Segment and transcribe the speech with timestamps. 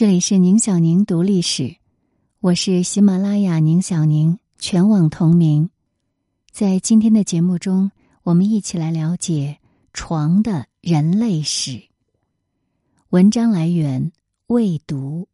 [0.00, 1.76] 这里是宁小宁读历史，
[2.40, 5.68] 我是喜马拉雅宁小宁，全网同名。
[6.50, 7.90] 在今天的节目中，
[8.22, 9.58] 我们一起来了解
[9.92, 11.82] 床的人类史。
[13.10, 14.10] 文章来源
[14.46, 15.28] 未读。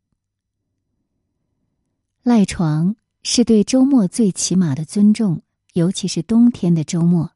[2.24, 5.42] 赖床是对周末最起码的尊重，
[5.74, 7.30] 尤其是冬天的周末。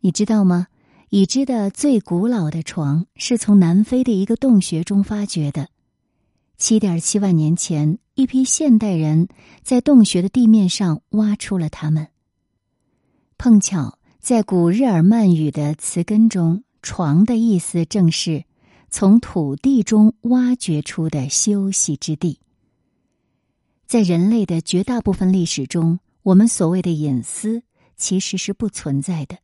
[0.00, 0.66] 你知道吗？
[1.10, 5.68] 已知的最古老的床是从南非的一个洞穴中发掘的。
[6.56, 9.28] 七点七万年前，一批现代人
[9.62, 12.08] 在洞穴的地面上挖出了它们。
[13.36, 18.44] 碰巧，在古日耳曼语的词根中，“床”的意思正是
[18.88, 22.38] 从土地中挖掘出的休息之地。
[23.86, 27.62] 在人类的绝大部分历史中，我们所谓的隐私
[27.96, 29.36] 其实是不存在的。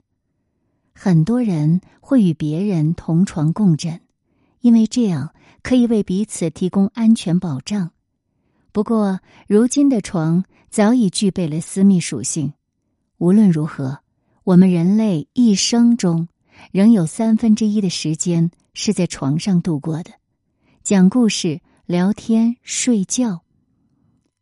[0.95, 4.01] 很多人会与别人同床共枕，
[4.60, 5.34] 因为这样。
[5.62, 7.91] 可以为彼此提供安全保障，
[8.73, 12.54] 不过如今的床早已具备了私密属性。
[13.18, 13.99] 无论如何，
[14.43, 16.29] 我们人类一生中
[16.73, 20.12] 仍有三分之一的时间是在床上度过的，
[20.82, 23.43] 讲故事、聊天、睡觉。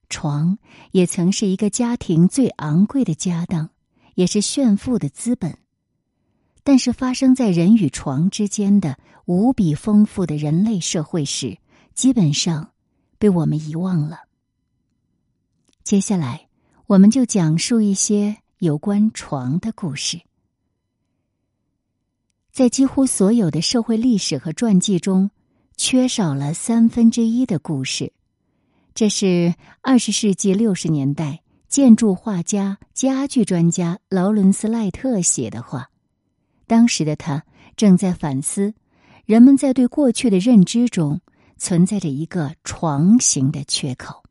[0.08, 0.56] 床
[0.92, 3.70] 也曾是一个家庭最昂贵的家当，
[4.14, 5.58] 也是炫富的资本。
[6.62, 8.98] 但是，发生在人与床之间的
[9.28, 11.58] 无比丰富的人类社会史，
[11.94, 12.72] 基本上
[13.18, 14.20] 被我们遗忘了。
[15.84, 16.48] 接下来，
[16.86, 20.18] 我们就讲述一些有关床的故事。
[22.50, 25.30] 在几乎所有的社会历史和传记中，
[25.76, 28.14] 缺少了三分之一的故事。
[28.94, 35.90] 这是二十世纪六十年代建筑画家、家具专家劳伦斯·赖特写的话。
[36.66, 37.44] 当时的他
[37.76, 38.72] 正在反思，
[39.28, 41.20] 人们在对过去的认知中
[41.58, 44.22] 存在着一个床形的缺口。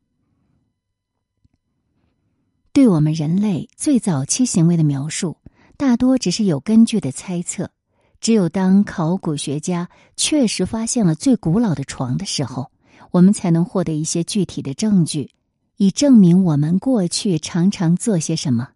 [2.72, 5.36] 对我们人类最早期行为的描述，
[5.76, 7.70] 大多只是有根据的猜测。
[8.20, 12.72] 只有当考古学家确实发现了最古老的床的时候，
[13.12, 15.30] 我们才能获得一些具体的证据，
[15.76, 18.70] 以证明我们过去常常做些什么。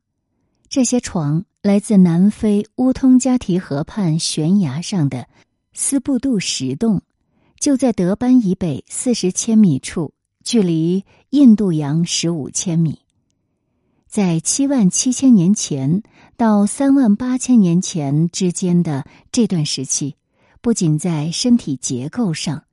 [0.68, 1.44] 这些床。
[1.62, 5.28] 来自南非乌通加提河畔悬崖上的
[5.72, 7.02] 斯布杜石洞，
[7.58, 10.12] 就在德班以北四十千米处，
[10.44, 12.98] 距离印度洋十五千米。
[14.06, 16.02] 在七万七千年前
[16.36, 20.16] 到三万八千年前之间的这段时期，
[20.60, 22.64] 不仅在身体结构上，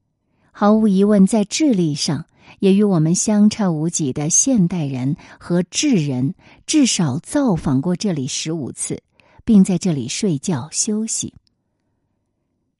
[0.51, 2.25] 毫无疑问在智力上。
[2.57, 6.33] 也与我们相差无几的现代人和智人，
[6.65, 9.03] 至少造访过这里十五次，
[9.45, 11.35] 并在这里睡觉休息。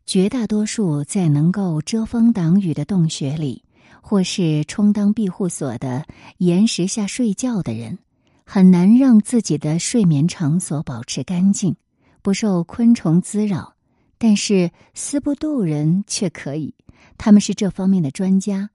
[0.10, 3.64] 绝大多数在能够遮风挡雨的洞穴里，
[4.02, 6.04] 或是充当庇护所的
[6.40, 8.00] 岩石下睡觉的人，
[8.44, 11.76] 很难让自己的睡眠场所保持干净，
[12.24, 13.76] 不受昆虫滋扰。
[14.18, 16.74] 但是斯布杜人却可以，
[17.20, 18.72] 他们是这方面的专家。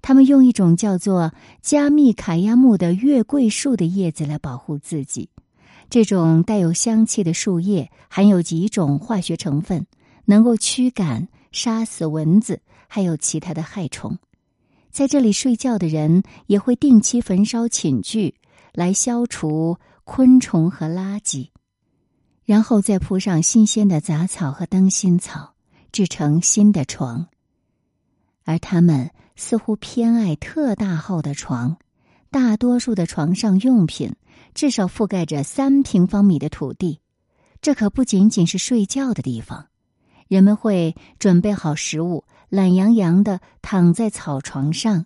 [0.00, 5.28] 他们用一种叫做加密卡亚木的月桂树的叶子来保护自己。
[5.90, 9.86] 这种带有香气的树叶含有几种化学成分，
[10.24, 14.18] 能够驱赶、杀死蚊子，还有其他的害虫。
[14.90, 18.34] 在这里睡觉的人也会定期焚烧寝具，
[18.72, 21.48] 来消除昆虫和垃圾，
[22.44, 25.54] 然后再铺上新鲜的杂草和灯芯草，
[25.92, 27.26] 制成新的床。
[28.44, 29.10] 而他们。
[29.34, 31.78] 似乎偏爱特大号的床，
[32.30, 34.14] 大多数的床上用品
[34.54, 37.00] 至少覆盖着三平方米的土地。
[37.62, 39.68] 这可不仅仅是睡觉的地方，
[40.32, 45.04] 人们会准备好食物，懒洋洋的躺在草床上，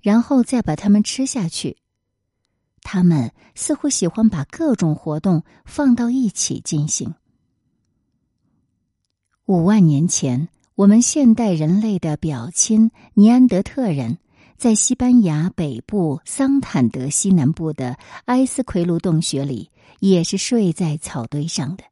[0.00, 1.76] 然后再把它们吃下去。
[2.80, 7.14] 他们似乎喜欢把各种活动放到一起进行。
[9.44, 10.48] 五万年前。
[10.76, 14.18] 我们现代人类的表亲尼安德特人，
[14.56, 19.70] 在西班牙北部桑坦德西南部的埃斯奎卢洞穴里，
[20.00, 21.84] 也是睡在草堆上的。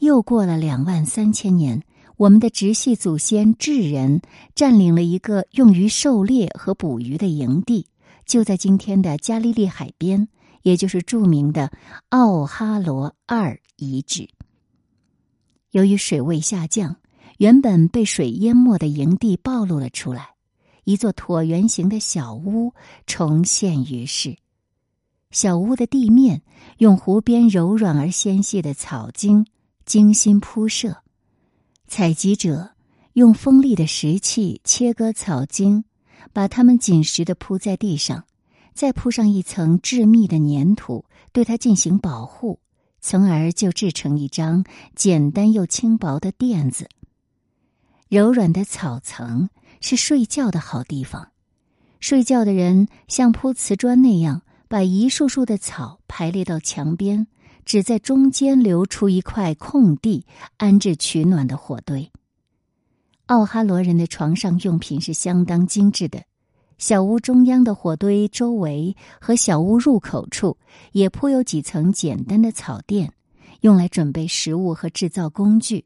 [0.00, 1.82] 又过了两万三千年，
[2.16, 4.20] 我们的直系祖先智人
[4.54, 7.86] 占领了一个用于狩猎和捕鱼的营地，
[8.26, 10.28] 就在今天的加利利海边，
[10.62, 11.70] 也就是著名的
[12.08, 14.28] 奥哈罗二遗址。
[15.70, 16.96] 由于水位下降。
[17.38, 20.34] 原本被水淹没的营地暴露了出来，
[20.84, 22.74] 一座椭圆形的小屋
[23.06, 24.36] 重现于世。
[25.30, 26.42] 小屋的地面
[26.76, 29.46] 用湖边柔软而纤细的草茎
[29.90, 30.98] 精心铺设，
[31.88, 32.76] 采集者
[33.14, 35.82] 用锋利的石器切割草茎，
[36.32, 38.24] 把它们紧实的铺在地上，
[38.72, 42.60] 再铺上一层致密的粘土，对它进行保护，
[43.00, 44.64] 从而就制成一张
[44.94, 46.88] 简单又轻薄的垫子。
[48.08, 49.50] 柔软的草层
[49.80, 51.32] 是睡觉的好地方。
[51.98, 57.26] 睡觉的人像铺瓷砖那样，把一束束的草排列到墙边，
[57.70, 60.26] 只在中间留出一块空地，
[60.56, 62.10] 安置取暖的火堆。
[63.26, 66.24] 奥哈罗人的床上用品是相当精致的，
[66.78, 70.58] 小屋中央的火堆周围和小屋入口处
[70.90, 73.12] 也铺有几层简单的草垫，
[73.60, 75.84] 用来准备食物和制造工具。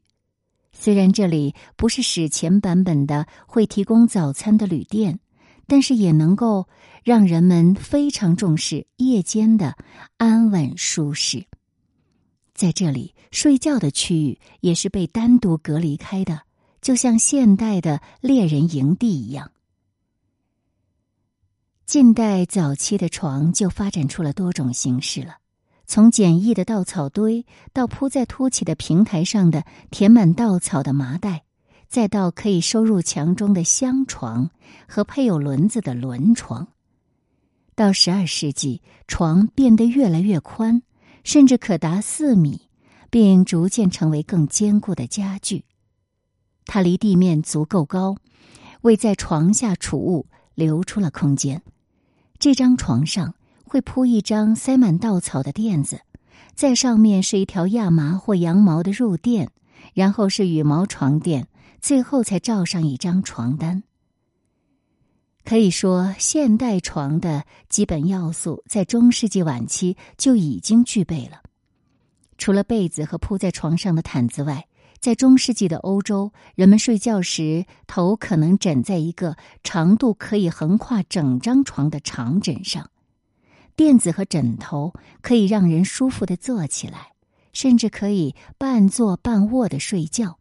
[0.72, 5.20] 虽然这里不是史前版本的会提供早餐的旅店。
[5.66, 6.68] 但是也能够
[7.04, 9.74] 让人们非常重视夜间的
[10.18, 11.46] 安稳舒适。
[12.54, 16.42] 在这里睡觉的区域也是被单独隔离开的，
[16.80, 19.50] 就像现代的猎人营地一样。
[21.84, 25.36] 近代早期的床就发展出了多种形式了，
[25.84, 31.44] 从简易的稻草堆，到铺在凸起的平台上的填满稻草的麻袋。
[31.86, 34.50] 再到可以收入墙中的箱床
[34.88, 36.66] 和配有轮子的轮床，
[37.76, 40.82] 到十二世纪，床变得越来越宽，
[41.24, 42.68] 甚至可达四米，
[43.10, 45.64] 并逐渐成为更坚固的家具。
[46.66, 48.16] 它离地面足够高，
[48.82, 51.62] 为在床下储物留出了空间。
[52.38, 53.34] 这张床上
[53.64, 56.02] 会铺一张塞满稻草的垫子，
[56.54, 59.50] 在上面是一条亚麻或羊毛的褥垫，
[59.94, 61.48] 然后是羽毛床垫。
[61.80, 63.82] 最后才罩上一张床单。
[65.44, 71.42] 可以说，现代床的基本要素在中世纪晚期就已经具备了。
[72.38, 74.66] 除了被子和铺在床上的毯子外，
[74.98, 82.90] 在中世纪的欧洲，人们睡觉时头可能枕在一个长度可以横跨整张床的长枕上，
[83.76, 87.12] 垫子和枕头可以让人舒服的坐起来，
[87.52, 90.38] 甚至可以半坐半卧的睡觉。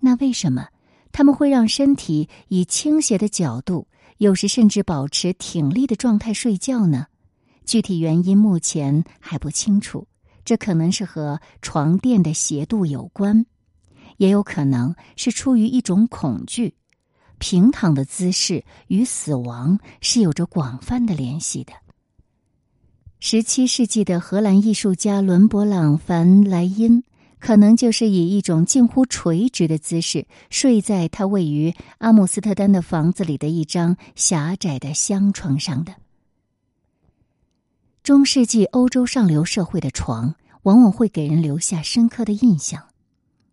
[0.00, 0.68] 那为什么
[1.12, 3.86] 他们会让身体以倾斜的角度，
[4.18, 7.06] 有时甚至保持挺立的状态睡觉呢？
[7.64, 10.06] 具体原因目前还不清楚。
[10.44, 13.46] 这可能是和床垫的斜度有关，
[14.16, 16.74] 也有可能是出于一种恐惧。
[17.38, 21.72] 平躺的姿势与死亡是有着广泛的联系的。
[23.20, 27.04] 十七世纪的荷兰艺术家伦勃朗·凡莱因。
[27.42, 35.92] 可能就是以一种近乎垂直的姿势睡在他位于阿姆斯特丹的房子里的一张狭窄的箱床上的。
[38.04, 42.84] 中世纪欧洲上流社会的床往往会给人留下深刻的印象，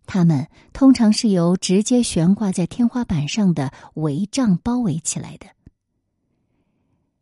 [0.06, 5.48] 它们通常是由直接悬挂在天花板上的帷帐包围起来的。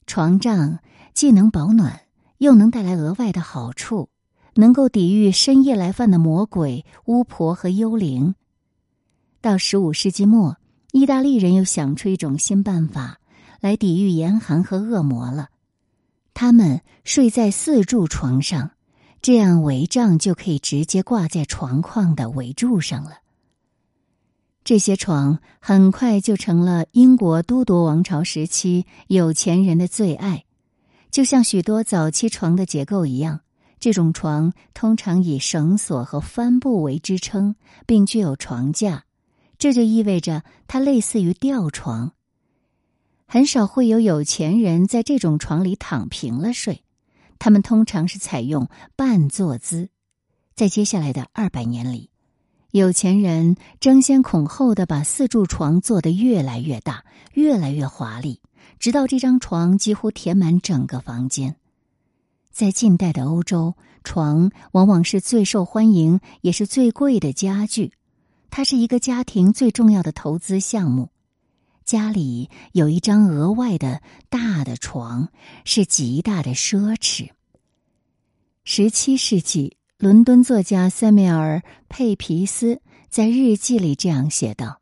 [0.05, 0.79] 床帐
[1.13, 2.01] 既能保暖，
[2.39, 4.09] 又能带来额外的好处。
[4.57, 8.35] 能够抵御深夜来犯的魔鬼、巫婆和幽灵。
[9.39, 10.57] 到十五世纪末，
[10.91, 13.19] 意大利人又想出一种新办法
[13.61, 15.49] 来抵御严寒和恶魔了。
[16.33, 18.71] 他们睡在四柱床上，
[19.21, 23.19] 这样帷帐就可以直接挂在床框的围柱上了。
[24.63, 30.43] 这些床很快就成了英国都铎王朝时期有钱人的最爱，
[31.09, 33.39] 就像许多早期床的结构一样。
[33.79, 37.55] 这种床通常以绳索和帆布为支撑，
[37.85, 39.05] 并具有床架，
[39.57, 42.13] 这就意味着它类似于吊床。
[43.27, 46.83] 很少会有有钱人在这种床里躺平了睡，
[47.39, 49.89] 他们通常是采用半坐姿。
[50.55, 52.09] 在接下来的二百年里，
[52.71, 57.03] 有钱人争先恐后的把四柱床做得越来越大、
[57.33, 58.41] 越来越华丽，
[58.79, 61.57] 直到这张床几乎填满整个房间。
[62.57, 67.93] 在近代的欧洲，床往往是最受欢迎也是最贵的家具，
[68.49, 71.09] 它是一个家庭最重要的投资项目。
[71.85, 75.29] 家里有一张额外的大的床
[75.65, 77.29] 是极大的奢侈。
[78.63, 84.81] 十七世纪，伦敦作家塞缪尔·佩皮斯在日记里这样写道：“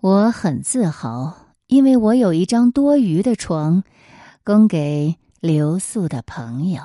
[0.00, 3.84] 我很自豪，因为我有一张多余的床，
[4.42, 6.80] 供给。”留宿的朋友，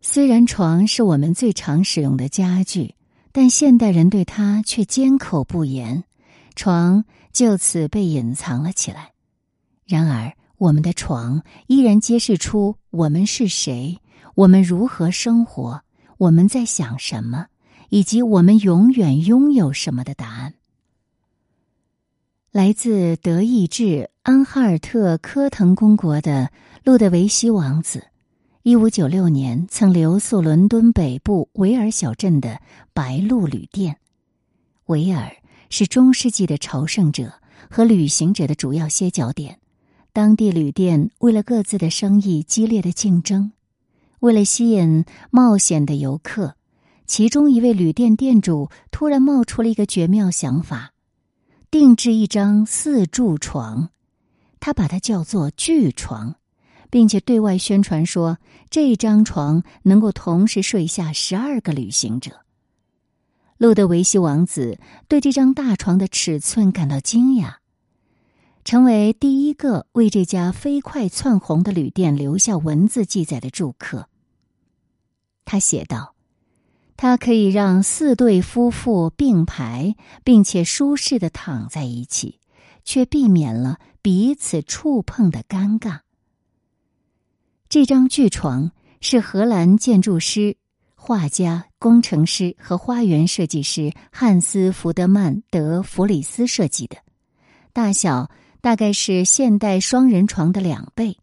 [0.00, 2.94] 虽然床是我们最常使用的家具，
[3.30, 6.04] 但现代人对它却缄口不言，
[6.54, 9.12] 床就此被隐藏了起来。
[9.84, 14.00] 然而，我们的床依然揭示出我们是谁，
[14.34, 15.82] 我们如何生活，
[16.16, 17.48] 我们在想什么，
[17.90, 20.54] 以及我们永远拥有什么的答案。
[22.56, 26.50] 来自德意志安哈尔特科滕公国的
[26.84, 28.06] 路德维希王子，
[28.62, 32.58] 一五九六年曾留宿伦敦北部维尔小镇的
[32.94, 33.98] 白鹿旅店。
[34.86, 35.30] 维尔
[35.68, 37.30] 是中世纪的朝圣者
[37.68, 39.58] 和旅行者的主要歇脚点。
[40.14, 43.52] 当地旅店为了各自的生意激烈的竞争，
[44.20, 46.54] 为了吸引冒险的游客，
[47.06, 50.94] 其中一位旅店店主突然冒出了一个绝妙想法：
[51.78, 53.90] 定制一张四柱床，
[54.60, 56.36] 他把它叫做巨床，
[56.88, 58.38] 并且对外宣传说
[58.70, 62.40] 这张床能够同时睡下十二个旅行者。
[63.58, 67.56] 路德维希王子对这张大床的尺寸感到惊讶。
[68.64, 74.08] 成为第一个为这家飞快窜红的旅店留下文字记载的住客。
[75.44, 76.14] 他写道
[76.96, 82.40] ：“它可以让四对夫妇并排，并且舒适的躺在一起，
[82.84, 86.00] 却避免了彼此触碰的尴尬。”
[87.68, 90.56] 这张巨床是荷兰建筑师、
[90.94, 96.96] 画家、工程师和花园设计师汉斯·福德曼·德弗里斯设计的，
[97.72, 98.30] 大小。
[98.62, 101.18] 大概是现代双人床的两倍，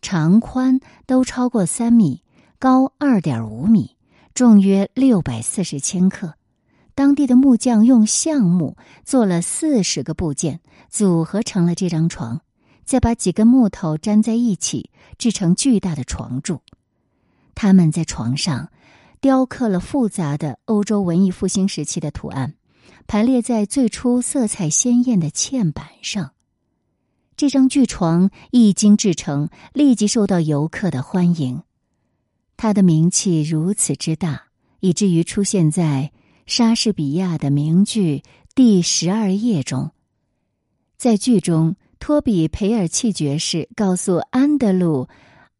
[0.00, 2.22] 长宽都超过三米，
[2.58, 3.94] 高二点五米，
[4.38, 6.34] 重约六百四十千克。
[6.94, 12.40] 当地的木匠用橡木做了四十个部件，组合成了这张床，
[12.84, 16.60] 再把几根木头粘在一起，制成巨大的床柱。
[17.56, 18.70] 他们在床上
[19.20, 22.54] 雕刻了复杂的欧洲文艺复兴时期的图案，
[23.08, 26.30] 排列在最初色彩鲜艳的嵌板上。
[27.36, 31.60] 这张巨床一经制成，立即受到游客的欢迎。
[32.58, 34.42] 他的名气如此之大，
[34.80, 36.10] 以至于出现在
[36.44, 38.24] 莎士比亚的名剧
[38.56, 39.92] 第十二页中。
[40.96, 45.08] 在剧中，托比培尔契爵士告诉安德鲁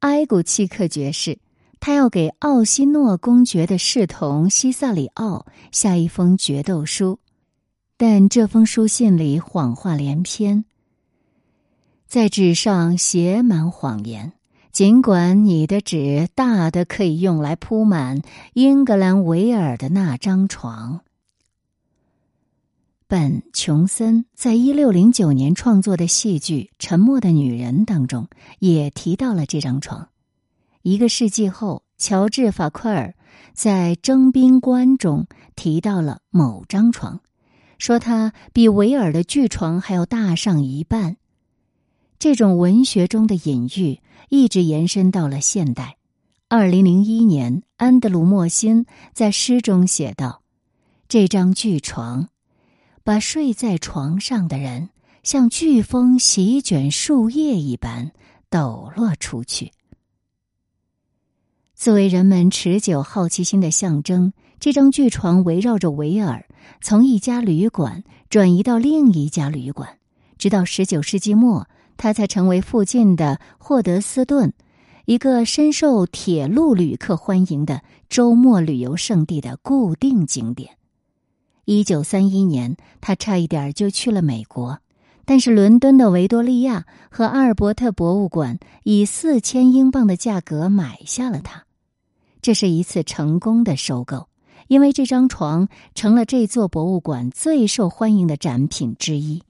[0.01, 1.39] 埃古契克爵士，
[1.79, 7.21] 他要给奥西诺公爵的侍童西萨里奥下一封决斗书，
[7.97, 10.65] 但这封书信里谎话连篇。
[12.09, 14.33] 在纸上写满谎言，
[14.79, 18.23] 尽管你的纸大的可以用来铺满
[18.55, 21.01] 英格兰维尔的那张床。
[23.09, 28.29] 本·琼森在一六零九年创作的戏剧《沉默的女人》当中
[28.61, 30.11] 也提到了这张床。
[30.83, 33.17] 一个世纪后，乔治·法奎尔
[33.53, 37.19] 在《征兵官》中提到了某张床，
[37.79, 41.17] 说它比维尔的巨床还要大上一半。
[42.19, 45.97] 这种文学中的隐喻一直延伸到了现代。
[46.49, 50.43] 二零零一年，安德鲁·莫辛在诗中写道
[51.07, 52.29] ：“这张巨床，
[53.05, 54.91] 把睡在床上的人
[55.23, 58.11] 像飓风席卷树叶一般
[58.51, 59.71] 抖落出去。”
[61.77, 66.45] 作为人们持久好奇心的象征，这张巨床围绕着维尔，
[66.81, 69.99] 从一家旅馆转移到另一家旅馆，
[70.37, 71.69] 直到十九世纪末。
[71.99, 74.55] 它才成为附近的霍德斯顿，
[75.05, 80.79] 一个深受铁路旅客欢迎的周末旅游胜地的固定景点。
[81.65, 84.79] 一九三一年，他差一点就去了美国，
[85.27, 91.65] 但是伦敦的维多利亚和阿尔伯特博物馆以四千英镑的价格买下了它。
[92.41, 94.29] 这是一次成功的收购，
[94.69, 99.43] 因为这张床成了这座博物馆最受欢迎的展品之一。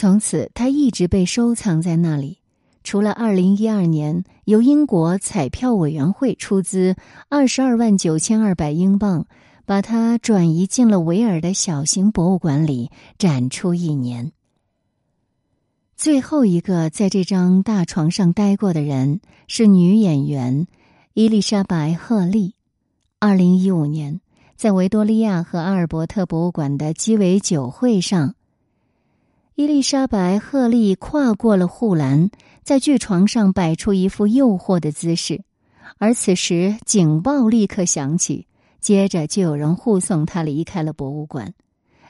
[0.00, 2.38] 从此，它一直被收藏在那里。
[2.84, 6.94] 除了二零一二年由英国彩票委员会出资
[7.28, 9.26] 二十二万九千二百英镑，
[9.66, 14.30] 把它转移进了维尔的小型博物馆里展出一年。
[15.96, 20.68] 最后一个在这张大床上待过的人是女演员
[21.12, 22.54] 伊丽莎白·赫利。
[23.18, 24.20] 二零一五年，
[24.54, 28.36] 在维多利亚和阿尔伯特博物馆的鸡尾酒会上。
[29.58, 32.30] 伊丽莎白·赫利跨过了护栏，
[32.62, 35.42] 在巨床上摆出一副诱惑的姿势，
[35.98, 38.46] 而此时警报立刻响起，
[38.78, 41.54] 接着就有人护送他离开了博物馆。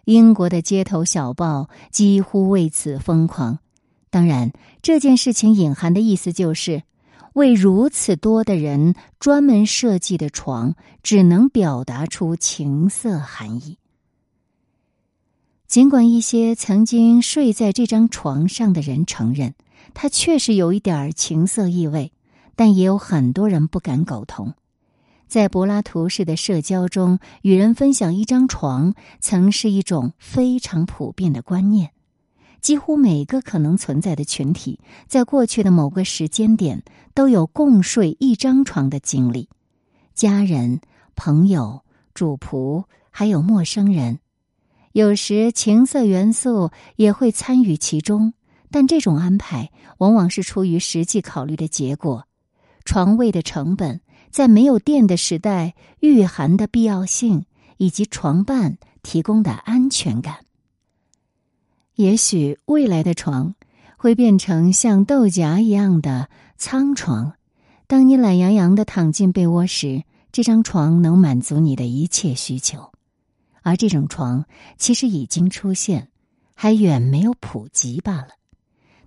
[0.05, 3.61] 英国的街头小报几乎为此疯狂。
[4.11, 4.53] 当然，
[4.83, 6.83] 这件事情隐含的意思就是，
[7.33, 13.79] 为如此多的人专门设计的床，只能表达出情色含义。
[15.69, 19.55] 尽管一些曾经睡在这张床上的人承认，
[19.93, 22.11] 它确实有一点情色意味，
[22.57, 24.55] 但也有很多人不敢苟同。
[25.27, 31.91] 在柏拉图式的社交中，与人分享一张床，曾是一种非常普遍的观念。
[32.63, 36.83] 几乎每个可能存在的群体，在过去的某个时间点，
[37.13, 39.51] 都有共睡一张床的经历。
[40.15, 40.81] 家人、
[41.15, 41.83] 朋友、
[42.15, 44.19] 主仆，还有陌生人，
[44.93, 48.33] 有时情色元素也会参与其中。
[48.71, 52.27] 但这种安排往往是出于实际考虑的结果。
[52.85, 57.47] 床位的成本，在没有电的时代御寒的必要性，
[57.79, 60.41] 以及床伴提供的安全感。
[61.95, 63.55] 也许未来的床
[63.97, 66.29] 会变成像豆荚一样的
[66.59, 67.33] 苍床。
[67.87, 72.93] 当你懒洋洋的躺进被窝时，这张床能满足你的一切需求。
[73.63, 74.45] 而这种床
[74.77, 76.09] 其实已经出现，
[76.55, 78.29] 还远没有普及罢了。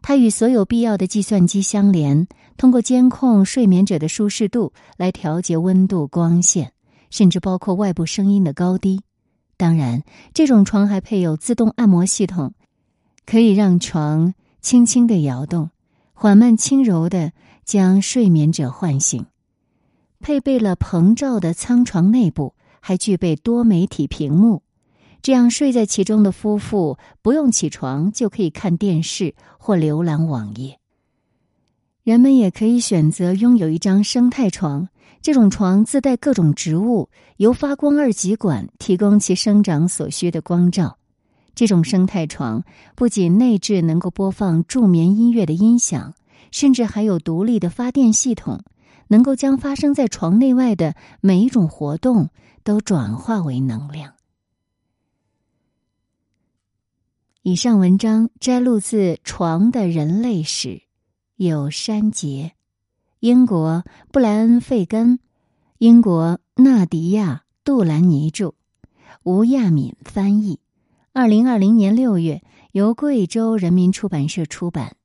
[0.01, 2.27] 它与所有必要的计算机相连，
[2.57, 6.73] 通过监控睡眠者的舒适度来调节温度、光线，
[7.09, 9.01] 甚至包括外部声音的高低。
[9.57, 10.01] 当然，
[10.33, 12.53] 这种床还配有自动按摩系统，
[13.27, 15.69] 可以让床轻轻的摇动，
[16.13, 17.31] 缓慢轻柔的
[17.63, 19.25] 将睡眠者唤醒。
[20.19, 24.63] 配备了膨罩的舱床内部还具备多媒体屏幕。
[25.21, 30.79] 这样睡在其中的夫妇不用起床就可以看电视或浏览网页。
[32.03, 34.89] 人们也可以选择拥有一张生态床，
[35.21, 40.97] 这种床自带各种植物，由发光二极管提供其生长所需的光照。
[41.53, 42.63] 这种生态床
[42.95, 46.15] 不仅内置能够播放助眠音乐的音响，
[46.49, 48.63] 甚至还有独立的发电系统，
[49.09, 52.29] 能够将发生在床内外的每一种活动
[52.63, 54.13] 都转化为能量。
[57.43, 60.69] 以上文章摘录自《床的人类史》，
[61.37, 62.53] 有删节，
[63.19, 65.19] 英国布莱恩·费根，
[65.79, 68.53] 英国纳迪亚·杜兰尼著，
[69.23, 70.59] 吴亚敏翻译，
[71.13, 74.95] 二零二零年六月由贵州人民出版社出版。